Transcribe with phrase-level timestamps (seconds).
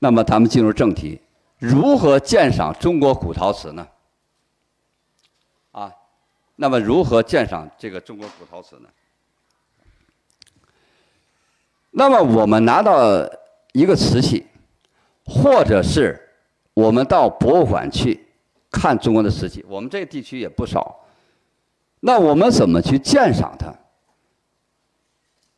[0.00, 1.20] 那么咱们进入正题，
[1.58, 3.86] 如何鉴赏中国古陶瓷呢？
[5.72, 5.92] 啊，
[6.56, 8.88] 那么如何鉴赏这个中国古陶瓷呢？
[11.90, 13.28] 那么我们拿到
[13.72, 14.46] 一个瓷器，
[15.26, 16.18] 或者是
[16.72, 18.26] 我们到博物馆去
[18.70, 21.04] 看中国的瓷器，我们这个地区也不少。
[22.00, 23.74] 那我们怎么去鉴赏它？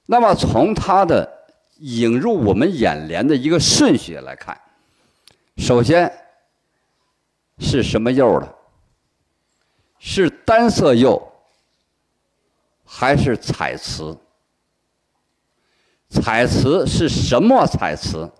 [0.07, 1.42] 那么从它的
[1.83, 4.59] 引入我们眼帘的一个顺序来看，
[5.57, 6.11] 首先
[7.58, 8.55] 是什么釉的？
[9.99, 11.21] 是单色釉
[12.85, 14.17] 还是彩瓷？
[16.08, 18.30] 彩瓷是什么彩瓷？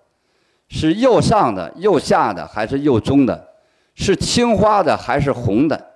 [0.69, 3.49] 是釉上的、釉下的还是釉中的？
[3.95, 5.93] 是青花的还是红的？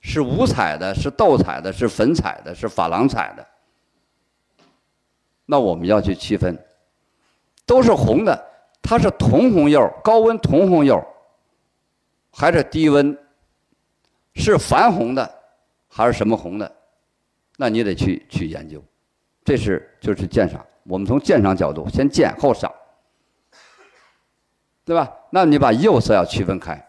[0.00, 0.94] 是五彩的？
[0.94, 1.70] 是斗彩的？
[1.70, 2.54] 是粉彩的？
[2.54, 3.46] 是珐琅彩的？
[5.44, 6.58] 那我们要去区分，
[7.66, 8.46] 都是红的，
[8.80, 11.04] 它是铜红釉、高温铜红釉，
[12.30, 13.18] 还是低温？
[14.34, 15.34] 是矾红的，
[15.88, 16.70] 还是什么红的？
[17.56, 18.82] 那你得去去研究，
[19.44, 20.64] 这是就是鉴赏。
[20.84, 22.72] 我们从鉴赏角度，先鉴后赏，
[24.84, 25.10] 对吧？
[25.30, 26.80] 那你把釉色要区分开，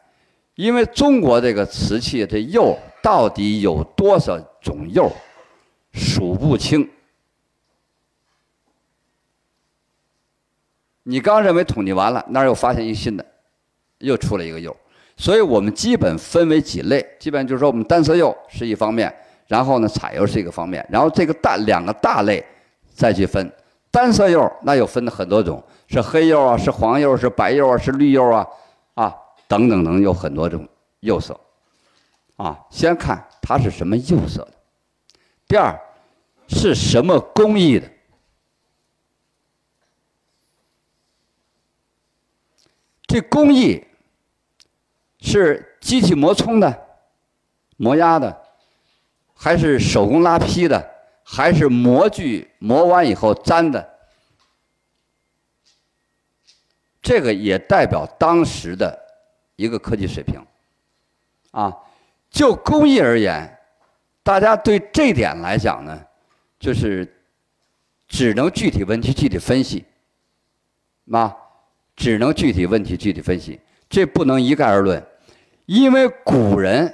[0.55, 5.11] 因为中国这个瓷器这釉到底有多少种釉，
[5.93, 6.87] 数不清。
[11.09, 13.25] 你刚认为统计完了，那儿又发现一新的，
[13.99, 14.75] 又出了一个釉，
[15.15, 19.13] 所以我们基本分为几类，基本就是说我们单色釉是一方面，
[19.47, 22.45] 然后呢彩釉是一个方面，然后这个大两个大类
[22.93, 23.49] 再去分。
[23.89, 28.45] 单色釉那又分了很多种，是黑釉啊，是黄釉，是白釉啊，是绿釉啊，
[28.95, 29.15] 啊
[29.47, 30.67] 等等等，有很多种
[30.99, 31.39] 釉色。
[32.35, 34.51] 啊，先看它是什么釉色的，
[35.47, 35.73] 第二
[36.49, 37.87] 是什么工艺的。
[43.07, 43.81] 这工艺
[45.21, 46.87] 是机器磨冲的、
[47.77, 48.45] 磨压的，
[49.33, 53.97] 还是手工拉坯的，还是模具磨完以后粘的？
[57.01, 58.99] 这个也代表当时的
[59.55, 60.45] 一个科技水平。
[61.51, 61.73] 啊，
[62.29, 63.57] 就工艺而言，
[64.21, 66.05] 大家对这点来讲呢，
[66.59, 67.23] 就是
[68.07, 69.85] 只能具体问题具体分析，
[71.09, 71.33] 啊。
[71.97, 73.59] 只能具体问题具体分析，
[73.89, 75.03] 这不能一概而论，
[75.65, 76.93] 因为古人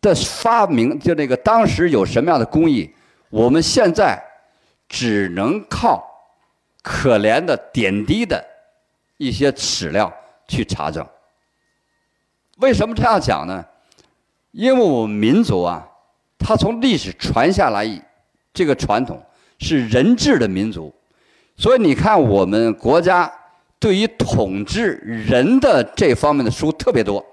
[0.00, 2.90] 的发明就那个当时有什么样的工艺，
[3.28, 4.18] 我们现在
[4.88, 6.02] 只能靠
[6.82, 8.42] 可怜的点滴的
[9.18, 10.10] 一些史料
[10.48, 11.06] 去查证。
[12.56, 13.62] 为什么这样讲呢？
[14.52, 15.86] 因为我们民族啊，
[16.38, 17.86] 它从历史传下来
[18.54, 19.22] 这个传统
[19.58, 20.94] 是人治的民族，
[21.58, 23.30] 所以你看我们国家。
[23.78, 24.92] 对于统治
[25.28, 27.24] 人的这方面的书特别多，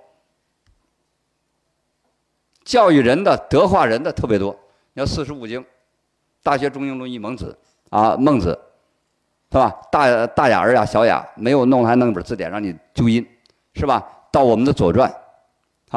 [2.63, 4.55] 教育人的、德化人的特别多。
[4.93, 5.61] 你要四书五经，
[6.43, 7.57] 《大学》《中庸》《论语》《孟子》
[7.97, 8.49] 啊，《孟子》
[9.53, 9.73] 是吧？
[9.91, 13.25] 大大雅儿雅小雅没有弄，还弄本字典让你纠音，
[13.75, 14.05] 是吧？
[14.31, 15.09] 到我们的《左传》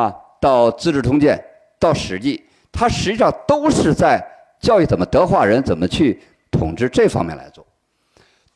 [0.01, 1.37] 啊，到《资治通鉴》，
[1.81, 2.39] 到《史记》，
[2.71, 4.25] 它实际上都是在
[4.61, 7.66] 教育怎么德化人，怎么去统治这方面来做。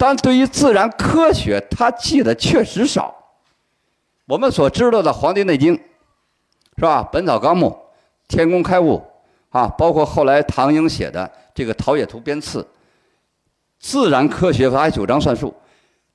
[0.01, 3.15] 但对于自然科学，他记得确实少。
[4.25, 5.77] 我们所知道的《黄帝内经》，
[6.77, 7.03] 是吧？
[7.11, 7.67] 《本草纲目》
[8.27, 8.97] 《天工开物》
[9.59, 12.63] 啊，包括后来唐英写的这个《陶冶图编次》，
[13.79, 15.55] 自然科学和九章算术，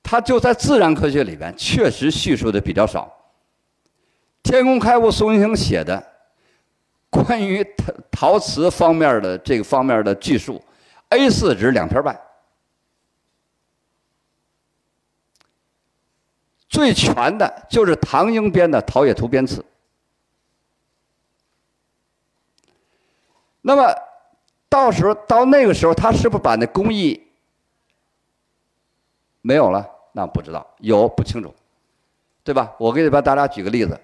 [0.02, 3.08] 他就在自然科学里边确实叙述的比较少。
[4.50, 6.04] 《天工开物》宋英星写的
[7.08, 7.62] 关于
[8.10, 10.60] 陶陶瓷方面的这个方面的叙述
[11.10, 12.20] ，A4 纸两篇半。
[16.76, 19.62] 最全的就是唐英编的《陶冶图编次》。
[23.62, 23.82] 那么，
[24.68, 27.28] 到时候到那个时候，他是不是把那工艺
[29.40, 29.88] 没有了？
[30.12, 31.54] 那不知道，有不清楚，
[32.44, 32.74] 对吧？
[32.78, 33.98] 我给你把大家举个例子。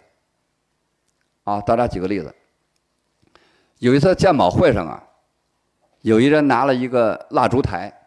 [1.44, 2.34] 啊，大家举个例子。
[3.80, 5.04] 有一次鉴宝会上啊，
[6.00, 8.01] 有一人拿了一个蜡烛台。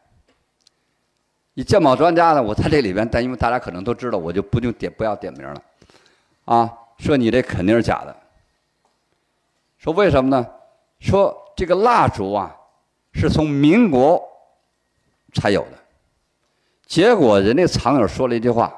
[1.57, 2.43] 你鉴宝专家呢？
[2.43, 5.61] 我在这里边，但因为大家可能都知道，我就不用点不要点名了，
[6.43, 8.13] 啊，说你这肯定是假的。
[9.77, 10.45] 说为什么呢？
[10.99, 12.53] 说这个蜡烛啊，
[13.13, 14.21] 是从民国
[15.33, 15.77] 才有的。
[16.85, 18.73] 结果人家藏友说了一句话：“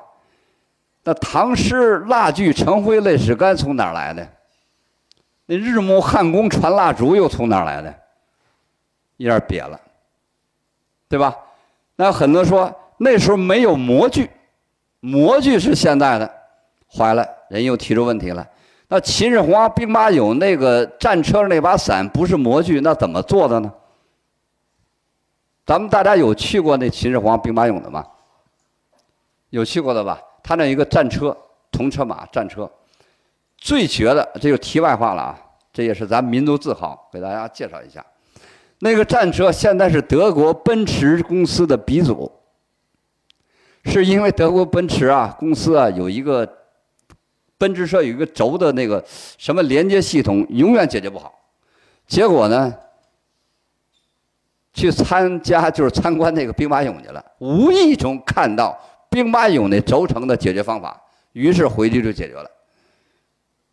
[1.04, 4.28] 那唐诗蜡炬成灰泪始干从哪儿来的？
[5.48, 7.92] 那日暮汉宫传蜡烛又从哪儿来的？”
[9.18, 9.82] 一下瘪了，
[11.10, 11.36] 对吧？
[11.98, 14.30] 那很多说那时候没有模具，
[15.02, 16.32] 模具是现代的，
[16.90, 18.48] 坏了，人又提出问题了。
[18.88, 23.74] 那秦始皇兵马俑那个战车那把伞不是模具，那怎么做的呢？
[25.66, 28.06] 咱们大家有去过那秦始皇兵马俑的吗？
[29.50, 30.22] 有去过的吧？
[30.42, 31.36] 他那一个战车，
[31.72, 32.72] 铜车马战车，
[33.58, 35.40] 最绝的，这就题外话了啊！
[35.74, 38.06] 这也是咱民族自豪，给大家介绍一下。
[38.80, 42.32] 那个战车现在是德国奔驰公司的鼻祖，
[43.86, 46.48] 是因为德国奔驰啊公司啊有一个。
[47.60, 49.04] 奔驰车有一个轴的那个
[49.36, 51.34] 什么连接系统，永远解决不好。
[52.06, 52.72] 结果呢，
[54.76, 58.80] 去参加就是参观那个兵马俑去了，无意中看到
[59.10, 61.02] 兵马俑那轴承的解决方法，
[61.32, 62.48] 于是回去就解决了。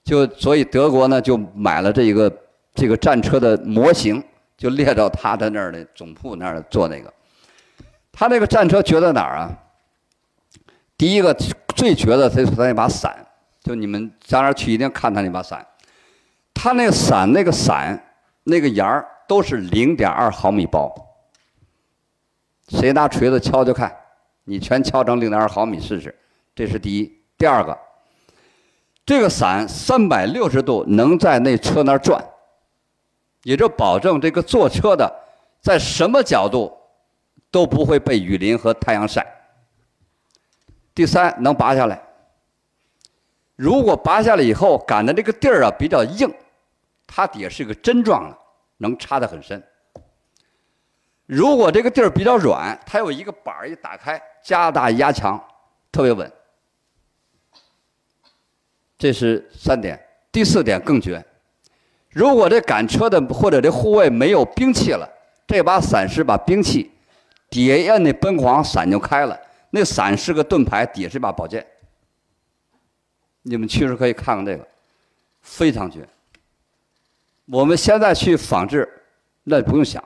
[0.02, 2.34] 就所以德国呢就买了这一个
[2.74, 4.24] 这个战车的模型，
[4.56, 7.12] 就列到他的那儿的总部那儿做那个。
[8.12, 9.50] 他那个战车绝在哪儿啊？
[10.96, 11.34] 第一个
[11.74, 13.14] 最绝的就是他那把伞。
[13.62, 15.66] 就你们家那去一定看他那把伞，
[16.52, 17.98] 他那个伞那个伞
[18.42, 20.94] 那个沿儿都是零点二毫米薄。
[22.68, 23.90] 谁拿锤子敲敲看，
[24.44, 26.14] 你全敲成零点二毫米试试。
[26.54, 27.74] 这是第一，第二个，
[29.06, 32.22] 这个伞三百六十度能在那车那儿转，
[33.44, 35.10] 也就保证这个坐车的
[35.60, 36.76] 在什么角度
[37.50, 39.24] 都不会被雨淋和太阳晒。
[40.94, 42.02] 第三，能拔下来。
[43.56, 46.32] 如果拔下来以后，杆的这个地儿啊比较硬，
[47.06, 48.36] 它底下是个针状的，
[48.78, 49.62] 能插得很深。
[51.26, 55.42] 如果这个地儿比较软，它有一个板儿一打开，加大压强，
[55.92, 56.30] 特别稳。
[58.98, 59.98] 这是三点，
[60.32, 61.24] 第四点更绝。
[62.14, 65.08] 如果这赶车的或者这护卫没有兵器了，
[65.46, 66.90] 这把伞是把兵器，
[67.50, 69.38] 底下摁那奔狂，伞就开了。
[69.70, 71.66] 那伞是个盾牌，底下是把宝剑。
[73.42, 74.66] 你们去时可以看看这个，
[75.42, 76.08] 非常绝。
[77.46, 78.88] 我们现在去仿制，
[79.42, 80.02] 那不用想。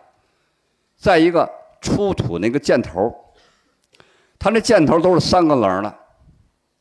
[0.97, 1.49] 再一个
[1.81, 3.15] 出土那个箭头，
[4.39, 5.95] 它那箭头都是三个棱的，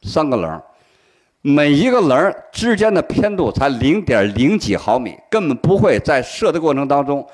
[0.04, 0.64] 三个棱，
[1.48, 7.26] 每一个棱之间的偏度才零点零几毫米，根本不会在射的过程当中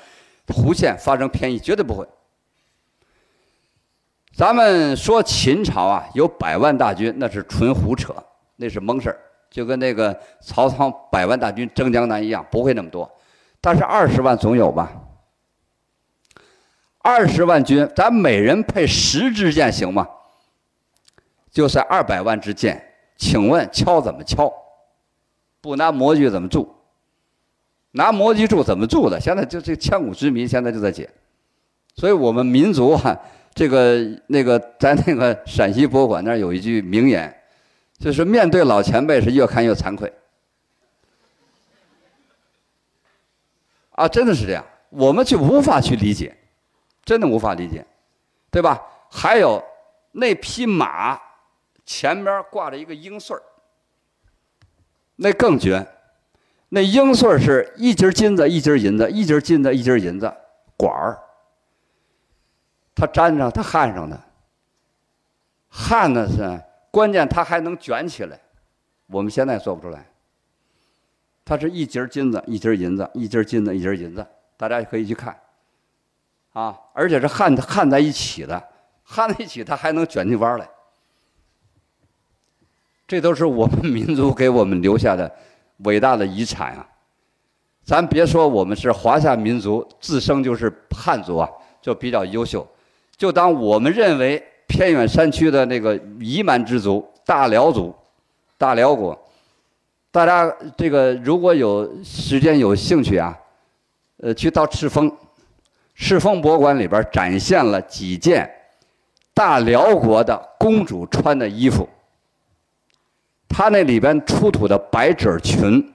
[0.46, 2.06] 弧线发生偏移，绝对不会。
[4.32, 8.14] 咱们说秦朝啊有百万大军，那是纯胡扯。
[8.54, 9.18] 那是蒙事儿，
[9.50, 13.10] 就跟那个曹操百万大军征江南一样，不会那么多，
[13.60, 14.92] 但是二十万总有吧？
[17.00, 20.06] 二十万军，咱每人配十支箭行吗？
[21.50, 24.52] 就算二百万支箭，请问敲怎么敲？
[25.60, 26.74] 不拿模具怎么铸？
[27.92, 29.20] 拿模具铸怎么铸的？
[29.20, 31.08] 现在就这千古之谜，现在就在解。
[31.96, 33.18] 所以我们民族啊，
[33.54, 37.40] 这个那个在那个陕西博物馆那儿有一句名言。
[37.96, 40.12] 就是面对老前辈是越看越惭愧，
[43.92, 46.36] 啊，真的是这样，我们就无法去理解，
[47.04, 47.86] 真的无法理解，
[48.50, 48.82] 对吧？
[49.08, 49.62] 还有
[50.10, 51.18] 那匹马
[51.84, 53.42] 前面挂着一个鹰穗儿，
[55.16, 55.86] 那更绝，
[56.68, 60.32] 那鹰穗儿是一节金子一节银子，一节金子一节银子
[60.76, 61.18] 管儿，
[62.94, 64.20] 它粘上它焊上的，
[65.68, 66.62] 焊的是。
[66.94, 68.38] 关键它还能卷起来，
[69.08, 70.06] 我们现在做不出来。
[71.44, 74.24] 它是一节金子，一节银子，一节金子，一节银子，
[74.56, 75.36] 大家可以去看。
[76.52, 78.62] 啊，而且是焊焊在一起的，
[79.02, 80.68] 焊在一起它还能卷起弯来。
[83.14, 85.30] 这都是我们 民族给我们留下的
[85.78, 86.86] 伟大的遗产啊！
[87.84, 91.48] 咱别说我们是华夏民族，自生就是汉族啊，
[91.80, 92.66] 就比较优秀。
[93.16, 94.42] 就当我们认为。
[94.66, 97.94] 偏远山区的那个彝蛮之族大辽族，
[98.58, 99.16] 大辽国，
[100.10, 103.38] 大家这个如果有时间有兴趣啊，
[104.16, 105.14] 呃，去到赤峰，
[105.94, 108.50] 赤峰博物馆里边展现了几件
[109.32, 111.86] 大辽国的公主穿的衣服，
[113.56, 115.94] 它那里边出土的百褶裙、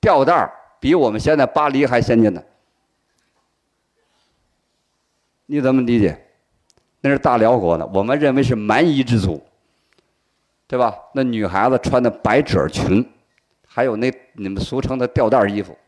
[0.00, 2.42] 吊带儿比我们现在巴黎还先进呢，
[5.46, 6.26] 你怎么理解？
[7.00, 9.40] 那是大辽国的，我们认为是蛮夷之族，
[10.66, 10.92] 对吧？
[11.14, 13.08] 那女孩子穿的百褶裙，
[13.64, 15.78] 还有那你们俗称的吊带衣服，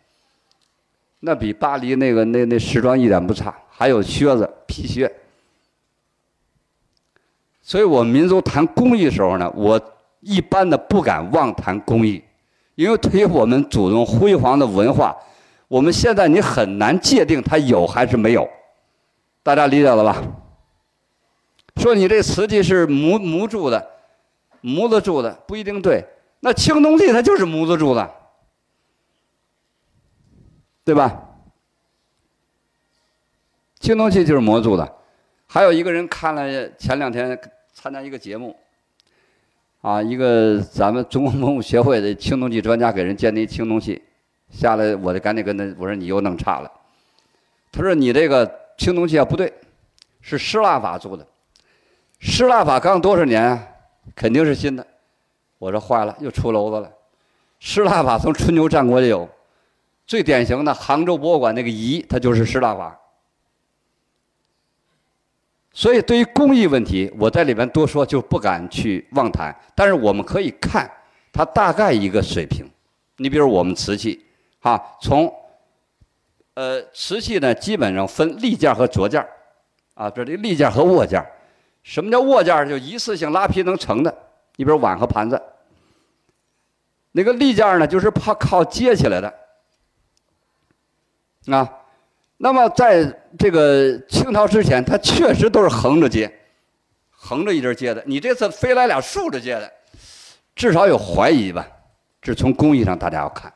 [1.19, 3.53] 那比巴黎那个那那时装一点不差。
[3.69, 5.13] 还有靴子、皮靴。
[7.61, 9.94] 所以我们民族谈工艺的时候呢，我
[10.25, 12.23] 一般的不敢妄谈工艺，
[12.75, 15.15] 因为对于我们祖宗辉煌的文化，
[15.69, 18.49] 我们现在你很难界定它有还是没有，
[19.43, 20.23] 大家理解了吧？
[21.77, 23.91] 说你这瓷器是模模铸的，
[24.61, 26.05] 模子铸的不一定对。
[26.41, 28.11] 那青铜器它就是模子铸的，
[30.85, 31.21] 对吧？
[33.81, 34.97] 青铜器就是模铸的。
[35.47, 37.39] 还有一个人看了前两天
[37.73, 38.57] 参加一个节目，
[39.85, 44.03] 啊，一个咱们中国文物协会的青铜器专家给人鉴定青铜器，
[44.49, 46.73] 下来我就赶紧跟他我说你又弄差了。
[47.71, 49.53] 他说你这个青铜器啊不对，
[50.23, 51.27] 是失蜡法做的，
[52.19, 53.63] 失蜡法刚多少年啊？
[54.17, 54.87] 肯定是新的。
[55.59, 56.91] 我说坏了，又出篓子了。
[57.61, 59.29] 失蜡法从春秋战国就有，
[60.07, 62.99] 最典型的杭州博物馆那个仪，它就是失蜡法。
[65.77, 69.55] 所以，对于工艺问题，我在里边多说就不敢去妄谈。
[69.75, 70.89] 但是我们可以看
[71.33, 72.65] 它大概一个水平。
[73.17, 74.25] 你比如我们瓷器，
[74.61, 75.33] 哈，从
[76.55, 79.27] 呃瓷器呢，基本上分立件和着件
[79.95, 81.21] 啊，这里立件和握件
[81.83, 84.17] 什么叫握件就一次性拉坯能成的。
[84.55, 85.43] 你比如碗和盘子，
[87.11, 89.35] 那个立件呢，就是靠靠接起来的
[91.49, 91.69] 啊。
[92.37, 93.05] 那么在
[93.39, 96.33] 这个清朝之前，它确实都是横着接，
[97.11, 98.03] 横着一直接的。
[98.07, 99.73] 你这次飞来俩竖着接的，
[100.55, 101.67] 至少有怀疑吧？
[102.21, 103.53] 这从工艺上大家要看，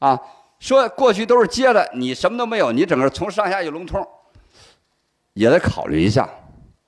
[0.00, 0.20] 啊，
[0.58, 4.04] 说过去都是接的，你什么都没有，你整个从上下一龙通，
[5.32, 6.28] 也得考虑一下。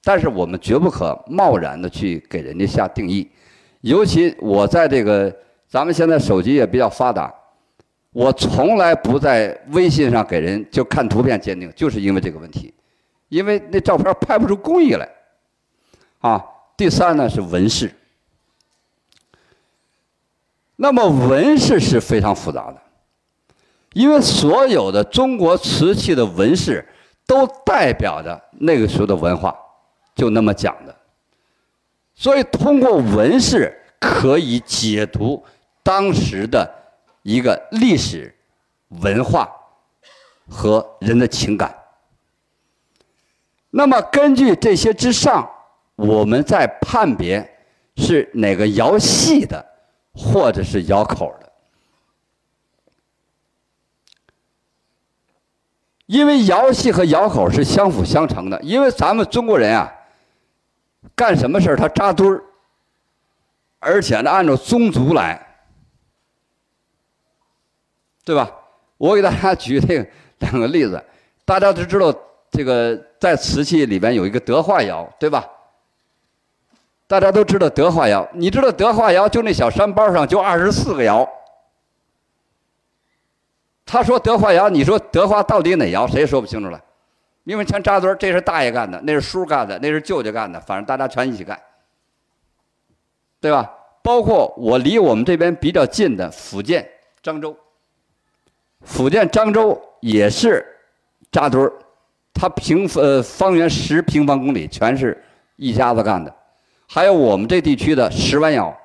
[0.04, 3.30] 但是我们绝不可贸然的去给人家下定义，
[3.82, 5.32] 尤其我在这个
[5.68, 7.32] 咱们现在手机也比较发达。
[8.12, 12.72] 我从来不在微信上给人就看图片鉴定，就是因为这个问题，
[13.30, 15.08] 因为那照片拍不出工艺来。
[16.18, 16.44] 啊，
[16.76, 17.90] 第三呢是纹饰，
[20.76, 22.76] 那么纹饰是非常复杂的，
[23.94, 26.86] 因为所有的中国瓷器的纹饰
[27.26, 29.56] 都代表着那个时候的文化，
[30.14, 30.94] 就那么讲的，
[32.14, 35.42] 所以通过纹饰可以解读
[35.82, 36.81] 当时的。
[37.22, 38.34] 一个历史、
[38.88, 39.48] 文化
[40.48, 41.76] 和人的情感。
[43.70, 45.50] 那么，根据这些之上，
[45.96, 49.64] 我们再判别是哪个窑系的，
[50.12, 51.52] 或者是窑口的。
[56.06, 58.60] 因为窑系和窑口是相辅相成的。
[58.62, 59.90] 因为咱们中国人啊，
[61.14, 62.44] 干什么事儿他扎堆儿，
[63.78, 65.51] 而且呢按照宗族来。
[68.24, 68.50] 对吧？
[68.98, 70.06] 我给大家举这个
[70.38, 71.02] 两个例子，
[71.44, 72.14] 大家都知道
[72.50, 75.44] 这个在瓷器里边有一个德化窑，对吧？
[77.08, 81.28] 大家都知道德化窑，你知道德化窑就那小山包上就二十四个窑。
[83.84, 86.06] 他说德化窑，你说德化到底哪窑？
[86.06, 86.80] 谁也说不清楚了，
[87.44, 91.60] 因为全扎堆这是大爷干的，那是叔干的，那是舅舅干的，反正大家全一起干，
[93.40, 93.70] 对吧？
[94.02, 96.88] 包括我离我们这边比较近的福建
[97.22, 97.54] 漳州。
[98.84, 100.64] 福建漳州也是
[101.30, 101.72] 扎堆儿，
[102.34, 105.22] 它平呃方圆十平方公里全是
[105.56, 106.34] 一家子干的，
[106.88, 108.76] 还有我们这地区的石湾窑，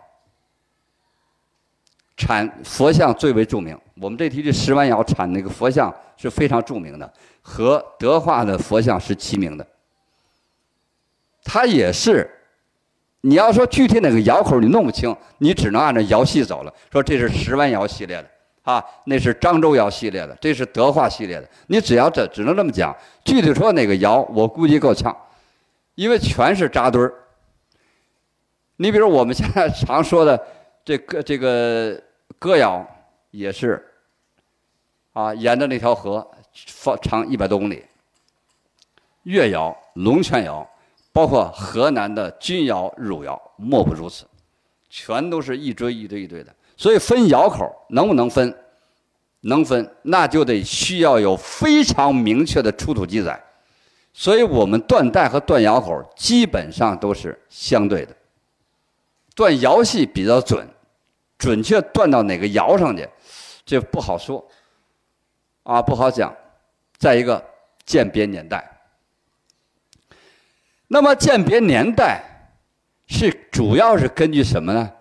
[2.16, 3.78] 产佛像最为著名。
[4.00, 9.66] 我们这地区石湾窑产那个佛像是非常著名的，和德化的佛像是齐名的。
[11.44, 12.30] 它也是，
[13.22, 16.72] 你要说具体哪个窑口你弄不清，你只能按照窑系走了。
[16.92, 18.30] 说这是石湾窑系列的。
[18.68, 21.50] 啊，那是漳州窑系列的，这是德化系列的。
[21.68, 22.94] 你只要这只能这么讲，
[23.24, 25.16] 具体说哪个窑，我估计够呛，
[25.96, 27.14] 因为全是扎堆儿。
[28.76, 30.46] 你比如我们现在 常说的
[30.84, 31.98] 这个这个
[32.38, 32.86] 歌窑，
[33.32, 33.82] 也是
[35.14, 36.30] 啊，沿着那条河，
[36.68, 37.86] 方长一百多公里。
[39.24, 40.70] 越窑、龙泉窑，
[41.14, 44.26] 包括河南的钧窑、汝窑，莫不如此，
[44.90, 46.54] 全都是一堆一堆一堆的。
[46.78, 48.56] 所以分窑口能不能分？
[49.42, 53.42] 能分，那就得需要有非常明确的出土记载。
[54.14, 58.16] 所以我们断代和断窑口基本上都是相对的。
[59.36, 60.68] 断窑系比较准，
[61.38, 63.08] 准确断到哪个窑上去，
[63.64, 64.44] 这不好说，
[65.64, 66.36] 啊，不好讲。
[66.98, 67.44] 再一个，
[67.86, 68.68] 鉴别年代。
[70.88, 72.24] 那么鉴别年代
[73.06, 74.92] 是主要是根据什么呢？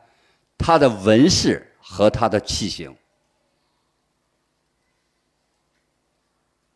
[0.58, 2.94] 它的纹饰和它的器型，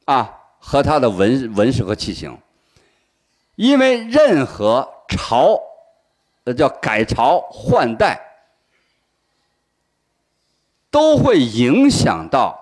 [0.05, 2.37] 啊，和它的纹纹饰和器型，
[3.57, 5.61] 因为任何朝，
[6.45, 8.21] 呃，叫改朝换代，
[10.91, 12.59] 都会影响到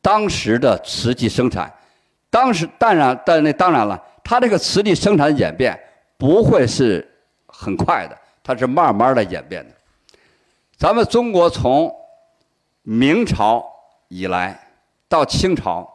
[0.00, 1.72] 当时的瓷器生产。
[2.28, 5.78] 当时当然，但那当然了，它这个瓷器生产演变
[6.16, 7.06] 不会是
[7.46, 9.74] 很快的，它是慢慢的演变的。
[10.82, 11.94] 咱们中国从
[12.82, 13.64] 明朝
[14.08, 14.60] 以来
[15.08, 15.88] 到清朝，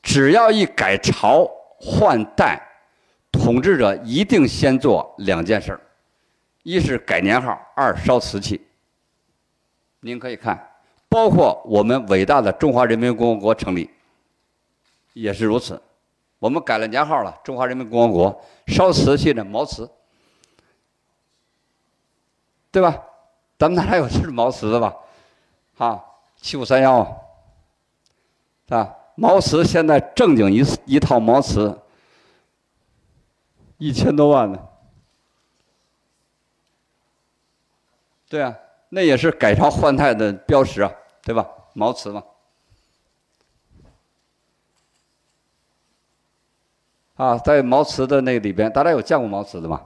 [0.00, 2.62] 只要一改朝换代，
[3.32, 5.80] 统治者一定先做两件事儿：
[6.62, 8.64] 一是改年号，二烧瓷器。
[9.98, 10.64] 您可以看，
[11.08, 13.90] 包括我们伟大的中华人民共和国成立，
[15.12, 15.82] 也是如此。
[16.38, 19.90] 我们改了年号了，中华人民共和国烧瓷器的毛瓷，
[22.70, 23.02] 对吧？
[23.58, 24.94] 咱们哪有是毛瓷的吧？
[25.78, 26.04] 啊，
[26.36, 27.00] 七五三幺
[28.68, 31.80] 啊，毛瓷现在正经一一套毛瓷
[33.78, 34.68] 一千多万呢。
[38.28, 38.56] 对啊，
[38.90, 41.48] 那也是改朝换代的标识啊，对吧？
[41.72, 42.22] 毛瓷嘛。
[47.16, 49.82] 啊，在毛瓷的那里边，大家有见过毛瓷的吗？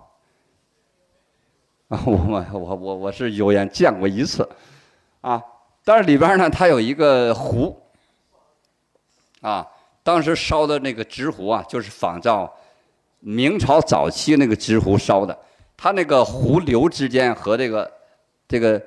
[1.94, 4.48] 啊，我我我我我是有眼见过一次，
[5.20, 5.42] 啊，
[5.84, 7.78] 但是里边呢，它有一个壶，
[9.42, 9.66] 啊，
[10.02, 12.50] 当时烧的那个直壶啊，就是仿照
[13.20, 15.38] 明朝早期那个直壶烧的，
[15.76, 17.92] 它那个壶流之间和这个
[18.48, 18.82] 这个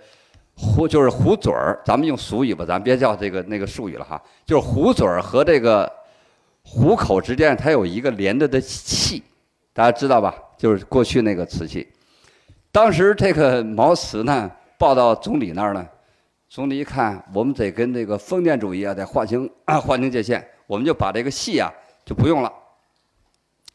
[0.55, 5.91] 壶就是壶嘴儿，咱们用俗语吧，咱别叫这个那个术语了哈，就是壶嘴儿和这个。
[6.67, 9.21] 壶口之间，它有一个连着的器，
[9.71, 10.33] 大家知道吧？
[10.57, 11.87] 就是过去那个瓷器。
[12.75, 15.89] 当时这个毛瓷呢，报到总理那儿了。
[16.49, 21.71] 总理一看，我们得跟这个封建主义啊，得划清划清界限，我们就把这个细啊
[22.03, 22.51] 就不用了，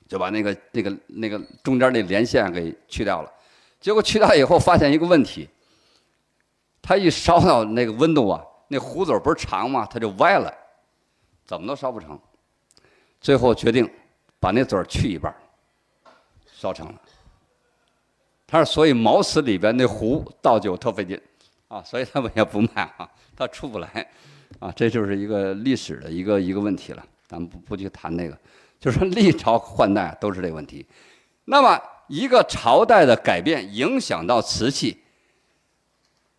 [0.07, 3.33] 就把那个那个那个中间那连线给去掉了。
[3.81, 5.49] 结果去掉以后，发现一个问题，
[6.83, 9.89] 它一烧到那个温度啊，那壶嘴不是长吗？
[9.91, 10.53] 它就歪了，
[11.47, 12.21] 怎么都烧不成。
[13.19, 13.91] 最后决定
[14.39, 15.35] 把那嘴去一半，
[16.53, 16.95] 烧成了。
[18.51, 21.21] 他说：“所以毛瓷里边那壶倒酒特费劲，
[21.69, 24.11] 啊，所以他们也不卖啊， 他出不来，
[24.59, 27.07] 啊，这就是一个历史的一个一个问题了。
[27.29, 28.37] 咱们不不去谈那个，
[28.81, 30.85] 就是说历朝换代都是这个问题。
[31.45, 34.99] 那么一个朝代的改变影响到瓷器，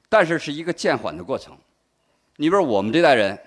[0.10, 1.58] 但是是一个渐缓的过程。
[2.36, 3.40] 你比如我们这代人，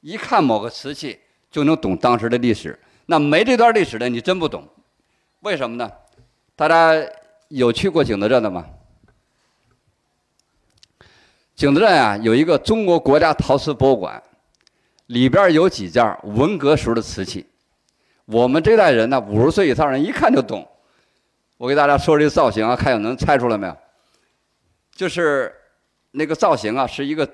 [0.00, 1.18] 一看某个瓷器。
[1.52, 2.80] 就能懂当时的历史。
[3.04, 4.66] 那没这段历史的，你真不懂。
[5.40, 5.92] 为什么呢？
[6.56, 6.94] 大家
[7.52, 8.64] 有去过景德镇的吗？
[11.54, 14.22] 景德镇啊，有一个中国国家陶瓷博物馆，
[15.06, 17.46] 里边有几件文革时候的瓷器。
[18.24, 20.66] 我们这代人呢，五十岁以上人一看就懂。
[21.58, 23.76] 我给大家说这个造型啊，看有能猜出来没有？
[24.92, 25.54] 就是
[26.12, 27.30] 那个造型啊，是一个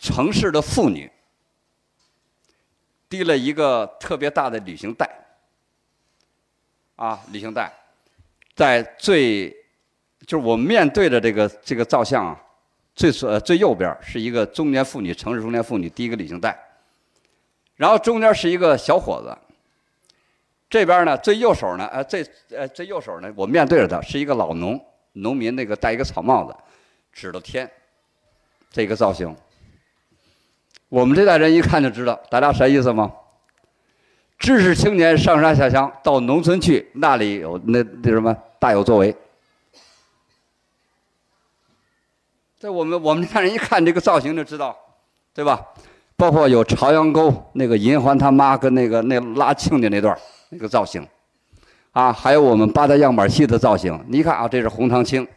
[0.00, 1.10] 城市的妇女。
[3.08, 5.08] 提了一个特别大的旅行袋，
[6.96, 7.72] 啊，旅行袋，
[8.56, 9.50] 在最
[10.26, 12.40] 就是我们面对着这个这个照相啊，
[12.94, 16.58] 最呃最右边是一个中年妇女，城市中年妇女第一个旅行袋，
[17.76, 19.36] 然后中间是一个小伙子，
[20.70, 26.56] 这边呢最右手呢，呃最呃最右手呢，我面对着他是一个老农农民，那个戴一个草帽子，
[27.12, 27.70] 指着天，
[28.70, 29.36] 这个造型。
[30.88, 33.12] 我们这代人一看就知道，大家啥意思吗？
[34.38, 39.14] 知识青年上山下乡到农村去，那里有那那什么大有作为。
[42.58, 44.76] 在我们我们这代人一看这个造型就知道，
[45.34, 45.64] 对吧？
[46.16, 50.16] 包括有朝阳沟那个银环他妈跟那个那拉亲家那段
[50.48, 51.06] 那个造型，
[51.92, 54.02] 啊，还有我们八大样板戏的造型。
[54.08, 55.28] 你一看啊，这是红堂青，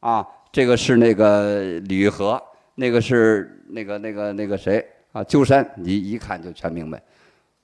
[0.00, 2.42] 啊，这个是那个李玉和，
[2.76, 4.82] 那个是那个那个那个谁？
[5.12, 7.02] 啊，鸠山，你一看就全明白，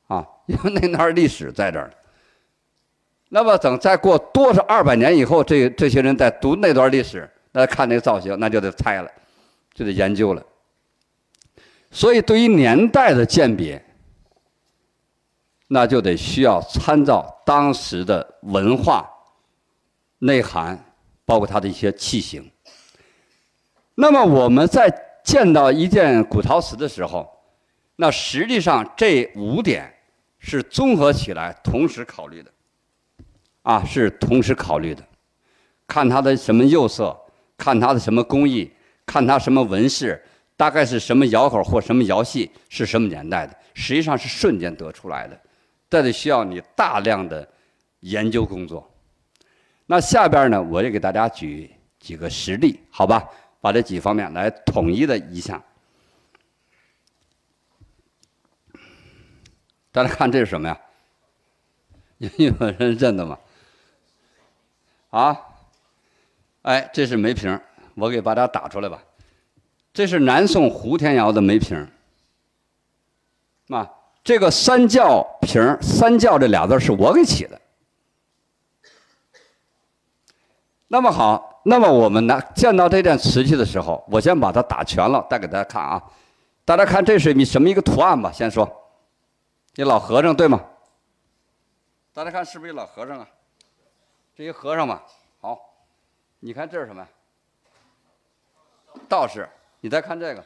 [0.08, 1.90] 啊，因为那段历史在这儿。
[3.30, 9.10] 那么等再过多少二百年以后，这这些人在读那段历史，那看那造型，那就得猜了，
[9.74, 10.42] 就得研究了。
[11.90, 13.82] 所以，对于年代的鉴别，
[15.68, 19.06] 那就得需要参照当时的文化
[20.18, 20.82] 内涵，
[21.26, 22.50] 包括它的一些器型。
[23.94, 24.88] 那么我们在
[25.22, 27.28] 见到一件古陶瓷的时候，
[27.96, 29.92] 那实际上这五点
[30.38, 32.50] 是综合起来同时考虑的，
[33.62, 35.02] 啊，是同时考虑的，
[35.86, 37.16] 看它的什么釉色，
[37.56, 38.70] 看它的什么工艺，
[39.04, 40.22] 看它什么纹饰，
[40.56, 45.40] 大概是什么窑口或什么窑系，是什么年代的，实际上是瞬间得出来的，
[45.90, 47.46] 这得需要你大量的
[48.00, 48.88] 研究工作。
[49.86, 53.28] 那下边呢，我也给大家举几个实例，好吧？
[53.60, 55.60] 把这几方面来统一的一下。
[59.98, 60.78] 大家看这是什么呀？
[62.18, 63.36] 有有人认得吗？
[65.10, 65.36] 啊？
[66.62, 67.60] 哎，这是梅瓶，
[67.96, 69.02] 我给大家打出来吧。
[69.92, 71.76] 这是南宋胡天窑的梅瓶
[73.70, 73.90] 啊，
[74.22, 77.60] 这个三教瓶三教这俩字是我给起的。
[80.86, 86.00] 那么好，那么我们拿见到这件瓷器的时候，我先把它打全了，再给大家看啊。
[86.64, 88.30] 大家看这是你什么一个图案吧？
[88.30, 88.87] 先说，
[89.78, 90.60] 这老和尚对吗？
[92.12, 93.28] 大家看是不是一老和尚啊？
[94.34, 95.00] 这一和尚嘛。
[95.40, 95.56] 好，
[96.40, 97.06] 你看这是什么？
[99.08, 99.48] 道士。
[99.78, 100.44] 你再看这个，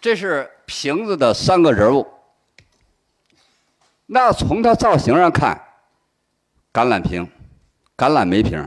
[0.00, 2.10] 这是瓶子的三个人物。
[4.06, 5.62] 那从它造型上看，
[6.72, 7.30] 橄榄瓶、
[7.94, 8.66] 橄榄梅瓶。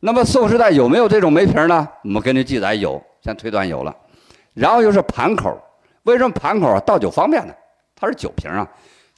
[0.00, 1.88] 那么宋时代有没有这种梅瓶呢？
[2.02, 3.96] 我们根据记载有，先推断有了。
[4.54, 5.56] 然后又是盘口，
[6.06, 6.78] 为什么盘口？
[6.80, 7.54] 倒酒方便呢？
[7.96, 8.66] 它是酒瓶啊。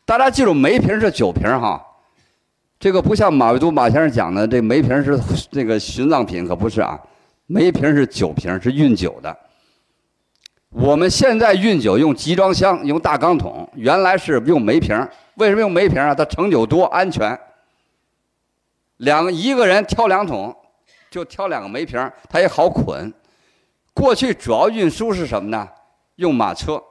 [0.06, 1.84] 大家记住，梅瓶是酒瓶哈。
[2.80, 5.20] 这个不像马未都马先生讲的，这梅瓶是
[5.50, 6.98] 这个殉葬品，可不是啊。
[7.46, 9.36] 梅瓶是酒瓶，是运酒的。
[10.70, 14.96] 我们现在运酒用集装箱，用大钢桶，原来是用梅瓶。
[15.34, 16.14] 为什么用梅瓶啊？
[16.14, 17.38] 它盛酒多，安全。
[18.98, 20.56] 两一个人挑两桶，
[21.10, 23.12] 就挑两个梅瓶，它也好捆。
[23.92, 25.68] 过去主要运输是什么呢？
[26.18, 26.82] 用马车。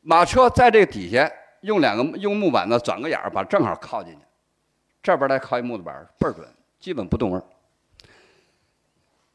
[0.00, 4.18] 马车在这底下用两个用木板子转个眼儿，把正好靠进去。
[5.02, 6.46] 这边来靠一木头板，倍儿准。
[6.78, 7.44] 基本不动味儿，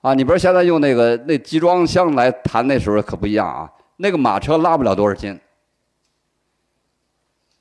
[0.02, 0.14] 啊！
[0.14, 3.72] 你比如现在用那个那集装箱来弹，那时候可不一样啊。
[3.96, 5.40] 那个马车拉不了多少斤，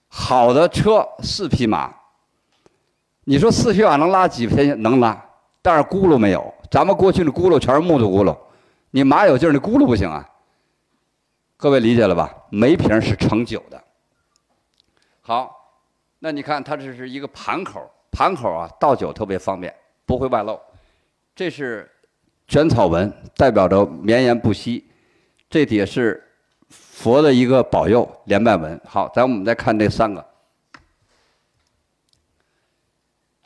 [0.08, 1.94] 好的车四匹马，
[3.22, 4.74] 你说四匹马能拉几匹？
[4.74, 5.24] 能拉，
[5.62, 6.52] 但是轱辘没有。
[6.68, 8.36] 咱们过去的轱辘全是木头轱辘，
[8.90, 10.28] 你马有劲儿，你轱辘不行啊。
[11.56, 12.34] 各位理解了吧？
[12.50, 13.82] 梅瓶是盛酒的。
[15.20, 15.80] 好，
[16.18, 17.90] 那你看它这是一个盘口。
[18.12, 19.74] 盘口啊，倒酒特别方便，
[20.06, 20.58] 不会外漏。
[21.34, 21.90] 这是
[22.48, 24.88] 卷草纹，代表着绵延不息。
[25.50, 26.22] 这底下是
[26.70, 28.80] 佛的一个保佑连麦纹。
[28.86, 30.26] 好，咱们再看这三个。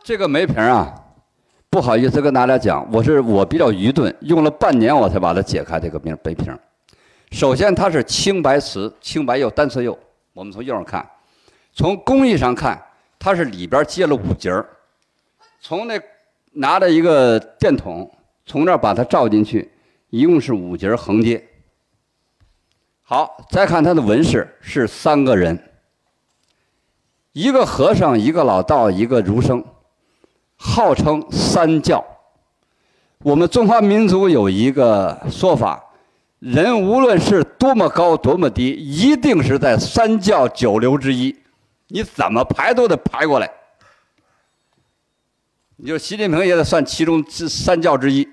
[0.02, 0.94] 这个梅瓶啊，
[1.70, 6.52] 不好意思跟大家讲，我是我比较愚钝，用了半年我才把它解开这个瓶杯瓶。
[7.30, 9.96] 首先它是青白瓷，青白釉单色釉。
[10.32, 11.08] 我们从釉上看，
[11.72, 12.80] 从工艺上看。
[13.22, 14.66] 它是里边接了五节儿，
[15.60, 16.00] 从那
[16.52, 18.10] 拿着一个电筒，
[18.46, 19.70] 从这把它照进去，
[20.08, 21.46] 一共是五节横接。
[23.02, 25.62] 好，再看它的纹饰是三个人，
[27.32, 29.62] 一个和尚，一个老道，一个儒生，
[30.62, 32.04] 号称三教。
[33.20, 35.82] 我们中华民族有一个说法，
[36.38, 41.34] 人无论是多么高多么低，一定是在三教九流之一。
[41.88, 43.50] 你怎么排都得排过来，
[45.76, 48.28] 你就习近平也得算其中之三教之一，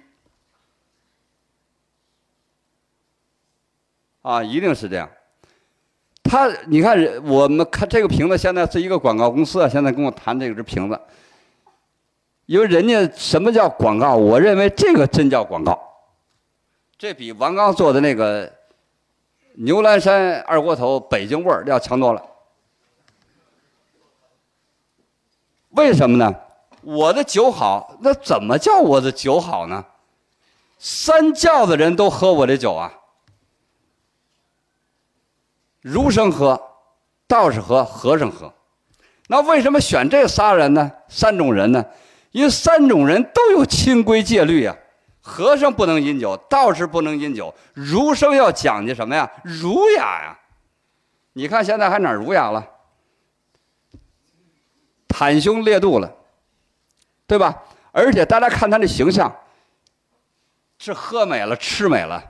[4.21, 5.09] 啊，一定是这样。
[6.23, 10.99] 他，你看，我们看这个瓶子，现在是一个广告公司啊，现在跟我谈这个瓶子，
[12.47, 14.15] 因为人家什么叫广告？
[14.15, 15.79] 我认为这个真叫广告，
[16.97, 18.51] 这比王刚做的那个
[19.55, 22.25] 牛栏山二锅头北京味儿要强多了。
[25.71, 26.33] 为什么呢？
[26.81, 29.85] 我的酒好，那怎么叫我的酒好呢？
[30.79, 32.93] 三教的人都喝我的酒啊，
[35.81, 36.61] 儒生喝，
[37.27, 38.53] 道士喝，和尚喝。
[39.27, 40.89] 那为什么选这仨人呢？
[41.09, 41.85] 三种人呢？
[42.31, 44.75] 因为三种人都有清规戒律啊。
[45.21, 49.29] 和尚不能饮酒，道士不能饮酒，儒生要讲究什么呀？
[49.43, 50.39] 儒雅呀。
[51.33, 52.65] 你看现在还哪儒雅了？
[55.09, 56.15] 袒胸裂肚了，
[57.25, 57.63] 对吧？
[57.91, 59.35] 而且大家看他的形象，
[60.79, 62.23] 是喝美了，吃美了。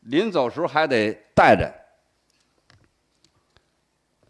[0.00, 1.72] 临走时候还得带着，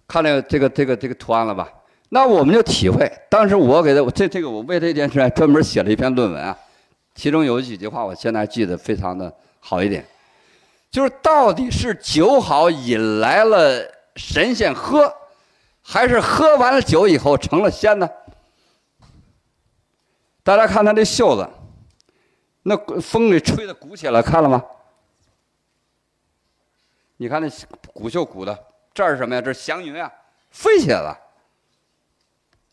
[0.06, 1.72] 看这个这个这个这个图案了吧？
[2.08, 6.58] 那我们就体会，当时我给他这这个我为这件事还专门写了一篇论文啊，
[7.14, 10.04] 其中有几句话我现在记得非常的好一点，
[10.90, 13.82] 就是到底是酒好引来了
[14.16, 15.14] 神仙喝。
[15.90, 18.06] 还是喝完了酒以后成了仙呢？
[20.42, 21.48] 大家看他这袖子，
[22.62, 24.62] 那风给吹的鼓起来，看了吗？
[27.16, 27.48] 你看那
[27.94, 29.40] 鼓袖鼓的，这是什么呀？
[29.40, 30.12] 这是祥云啊，
[30.50, 31.18] 飞起来了，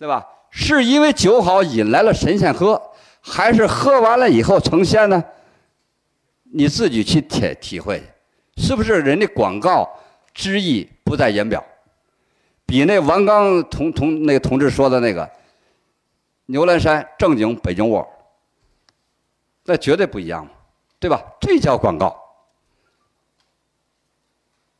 [0.05, 0.23] 对吧？
[0.51, 2.79] 是因为酒好引来了神仙喝，
[3.21, 5.23] 还是喝完了以后成仙呢？
[6.43, 8.03] 你自己去体体会，
[8.57, 9.89] 是不是人家广告
[10.31, 11.65] 之意不在言表？
[12.67, 15.27] 比那王刚同同那个同志说的那个，
[16.45, 18.07] 牛栏山正经北京窝，
[19.63, 20.51] 那绝对不一样嘛，
[20.99, 21.19] 对吧？
[21.41, 22.15] 这叫广告。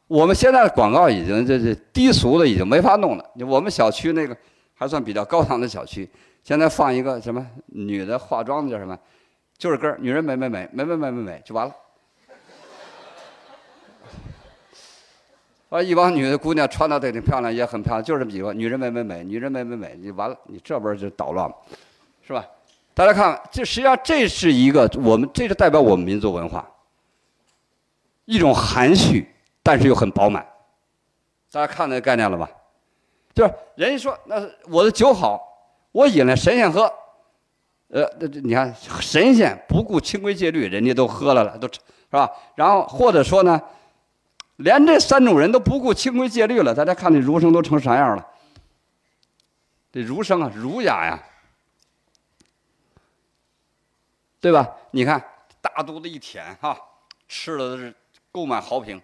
[0.05, 3.25] 我们现在的广告已经这这低俗的已经没法弄了。
[3.47, 4.37] 我们小区那个
[4.75, 6.07] 还算比较高档的小区，
[6.43, 8.97] 现在放一个什么女的化妆的叫什么，
[9.57, 11.75] 就是歌，女人美美美美美美美美就完了。
[15.69, 21.55] 啊，一帮女的姑娘穿的都挺漂亮，也很漂亮，就这么几个女人美美美，女人美美美，你完了，你这边就捣乱了，
[22.21, 22.45] 是吧？
[22.93, 26.69] 大家看，这实际上这是一个我们，这是代表我们民族文化，
[28.25, 29.27] 一种含蓄。
[29.67, 30.45] 但是又很饱满，
[31.51, 32.47] 大家看那个概念了吧？
[33.35, 35.39] 就是人家说那我的酒好，
[35.91, 36.91] 我饮了神仙喝，
[37.89, 42.31] 呃，这这你看神仙不顾清规戒律，人家都喝了了，都是吧？
[42.55, 43.61] 然后或者说呢，
[44.55, 48.25] 连这三种人都不顾清规戒律了，大家看那儒生都成啥样了？
[49.91, 51.23] 这儒生啊，儒雅呀，
[54.39, 54.75] 对吧？
[54.91, 55.21] 你看
[55.61, 56.79] 大肚子一舔哈，
[57.27, 57.93] 吃的是
[58.31, 59.01] 够满豪平。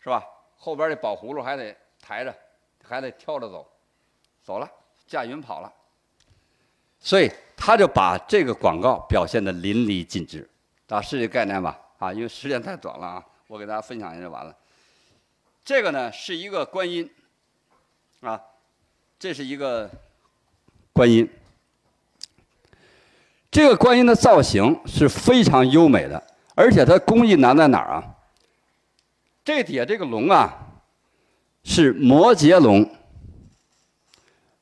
[0.00, 0.24] 是吧？
[0.56, 2.34] 后边这宝葫芦还得抬着，
[2.88, 3.68] 还得挑着走，
[4.42, 4.70] 走了，
[5.06, 5.72] 驾云跑了。
[6.98, 10.48] 所以他就把这个广告表现的淋漓尽致，
[10.88, 11.78] 啊，是这概念吧？
[11.98, 14.56] 啊，因为时间太短了啊，我给大家分享一下就完了。
[15.64, 17.08] 这个呢是一个观音，
[18.20, 18.40] 啊，
[19.18, 19.90] 这是一个
[20.92, 21.28] 观音。
[23.50, 26.22] 这个观音的造型是非常优美的，
[26.54, 28.14] 而且它工艺难在哪儿啊？
[29.44, 30.67] 这底下这个龙啊，
[31.64, 32.88] 是摩羯龙。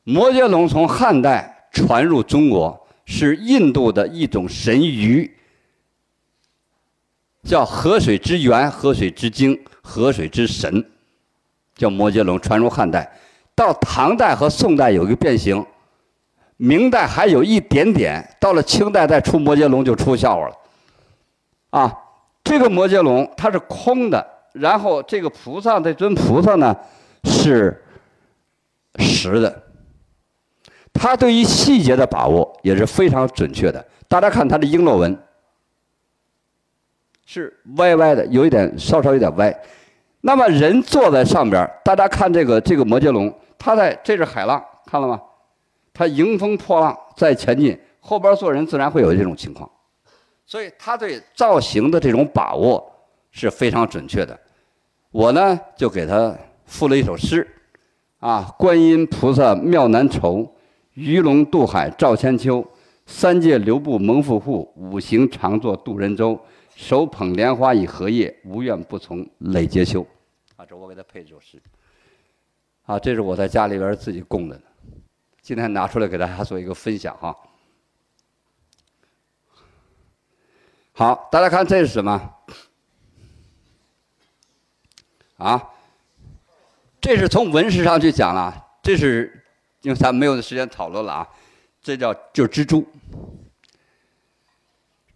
[0.04, 5.30] 摩羯龙从汉代传入中国，是印度的一种神鱼，
[7.42, 10.84] 叫河水之源、河水之精、河水之神，
[11.74, 12.40] 叫摩羯龙。
[12.40, 13.18] 传入汉代，
[13.54, 15.64] 到唐代和宋代有一个变形，
[16.56, 20.54] 明代还有一点点，到了清代再出摩羯龙就出笑话了。
[21.70, 21.98] 啊，
[22.44, 24.35] 这个摩羯龙它是空的。
[24.58, 26.76] 然后这个菩萨，这尊菩萨呢
[27.24, 27.84] 是
[28.98, 29.62] 实的，
[30.92, 33.84] 他对于细节的把握也是非常准确的。
[34.08, 35.18] 大家看他的璎珞纹
[37.24, 39.54] 是歪歪的，有一点稍稍有点歪。
[40.20, 45.20] 那么人坐在上边，大家看这个这个摩羯龙，它在这是海浪，看了吗？
[45.92, 49.70] 它迎风破浪在前进，后边坐人自然会有这种情况。
[50.46, 52.92] 所以他对造型的这种把握
[53.32, 54.38] 是非常准确的。
[55.16, 57.48] 我呢就给他赋了一首诗，
[58.18, 60.46] 啊，观音菩萨妙难酬，
[60.92, 62.62] 鱼龙渡海照千秋，
[63.06, 66.38] 三界留步蒙富户，五行常作渡人舟，
[66.74, 70.06] 手捧莲花以荷叶，无怨不从累劫修。
[70.56, 71.58] 啊，这我给他配这首诗。
[72.82, 74.60] 啊，这是我在家里边自己供的，
[75.40, 77.34] 今天拿出来给大家做一个分享哈。
[80.92, 82.34] 好，大家看这是什么？
[85.36, 85.70] 啊，
[87.00, 89.44] 这是从文史上去讲了，这是
[89.82, 91.28] 因为咱没有时间讨论了啊。
[91.82, 92.84] 这叫就是蜘蛛，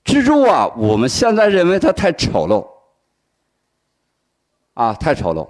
[0.05, 2.69] 蜘蛛啊，我们现在认为它太丑陋，
[4.75, 5.49] 啊，太丑陋。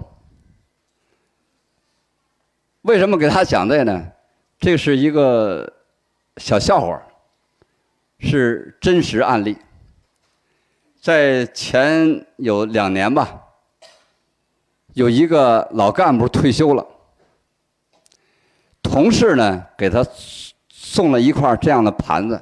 [2.81, 4.07] 为什么给他讲这个呢？
[4.57, 5.71] 这是一个
[6.37, 6.99] 小笑话，
[8.19, 9.55] 是真实案例，
[10.99, 13.39] 在前有两年吧。
[14.93, 16.85] 有一个老干部退休了，
[18.81, 20.05] 同事呢给他
[20.69, 22.41] 送了一块这样的盘子。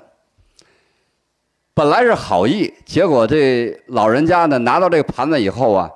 [1.73, 5.89] 本来是好意，结果这老人家呢拿到这个盘子以后啊，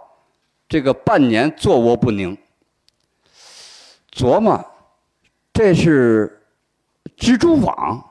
[0.69, 2.37] 这个半年坐卧不宁，
[4.13, 4.63] 琢磨
[5.51, 6.41] 这是
[7.17, 8.01] 蜘蛛网，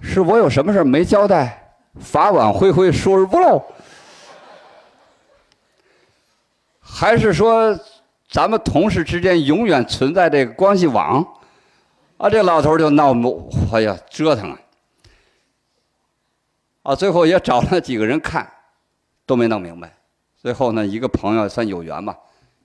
[0.00, 3.64] 是我有什么事没交代，法网恢恢，疏而不漏。
[6.96, 7.76] 还是说，
[8.30, 11.26] 咱们同事之间永远存在这个关系网，
[12.18, 13.12] 啊，这老头就闹，
[13.72, 14.58] 哎呀，折腾啊，
[16.84, 18.48] 啊，最后也找了几个人看，
[19.26, 19.92] 都没弄明白。
[20.36, 22.16] 最后呢，一个朋友算有缘吧，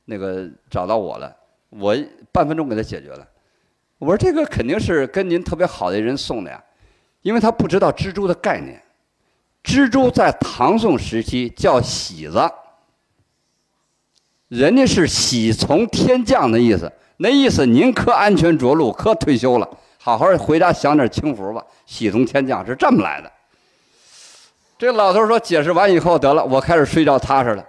[0.06, 1.36] 那个找到我了，
[1.72, 1.98] 我
[2.32, 3.28] 半分钟给他解决了。
[3.98, 6.64] 我说这个肯定是跟您特别好的人送的呀，
[7.24, 8.80] 因为他不知道蜘蛛的概念。
[9.64, 12.40] 蜘蛛在唐宋时期叫喜子。
[14.50, 21.64] 人家是喜从天降的意思，那意思您可安全着陆，可退休了，好好回家享点清福吧。
[21.86, 23.32] 喜从天降是这么来的。
[24.78, 27.64] 这老头说解释完以后得了，我开始睡觉踏实了。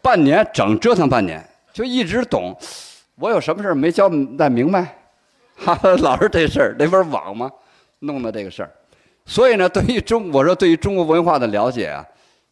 [0.00, 2.56] 半年整折腾半年，就一直懂，
[3.16, 4.96] 我有什么事没交代明白，
[5.56, 7.50] 哈， 老是这事儿，那不是网吗？
[7.98, 8.70] 弄的这个事儿。
[9.26, 12.02] 所以呢，对于中，我说对于中国文化的了解啊，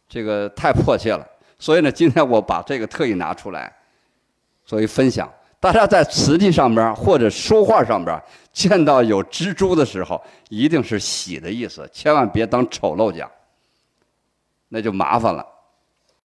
[0.07, 1.25] 这个太迫切了。
[1.61, 3.71] 所以呢，今天我把这个特意拿出来，
[4.65, 5.31] 作为分享。
[5.59, 8.19] 大家在瓷器上边或者书画上边
[8.51, 10.19] 见到有蜘蛛的时候，
[10.49, 13.29] 一定是喜的意思，千万别当丑陋讲，
[14.69, 15.45] 那就麻烦了。